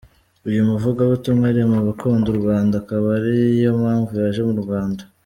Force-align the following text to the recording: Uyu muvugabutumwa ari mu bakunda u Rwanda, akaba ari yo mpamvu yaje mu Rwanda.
Uyu 0.47 0.61
muvugabutumwa 0.69 1.45
ari 1.51 1.61
mu 1.71 1.79
bakunda 1.87 2.27
u 2.33 2.37
Rwanda, 2.39 2.73
akaba 2.81 3.07
ari 3.17 3.35
yo 3.63 3.71
mpamvu 3.81 4.11
yaje 4.21 4.41
mu 4.49 4.55
Rwanda. 4.63 5.03